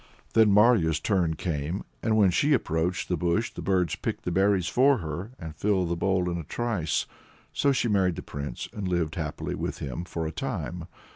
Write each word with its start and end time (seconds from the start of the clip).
Then 0.33 0.49
Marya's 0.51 0.99
turn 0.99 1.35
came, 1.35 1.83
and 2.01 2.17
when 2.17 2.31
she 2.31 2.53
approached 2.53 3.07
the 3.07 3.15
bush 3.15 3.53
the 3.53 3.61
birds 3.61 3.93
picked 3.95 4.25
the 4.25 4.31
berries 4.31 4.65
for 4.67 4.97
her, 4.97 5.33
and 5.37 5.55
filled 5.55 5.89
the 5.89 5.95
bowl 5.95 6.27
in 6.27 6.39
a 6.39 6.43
trice. 6.43 7.05
So 7.53 7.71
she 7.71 7.87
married 7.87 8.15
the 8.15 8.23
prince, 8.23 8.67
and 8.73 8.87
lived 8.87 9.13
happily 9.13 9.53
with 9.53 9.77
him 9.77 10.03
for 10.03 10.25
a 10.25 10.31
time. 10.31 10.85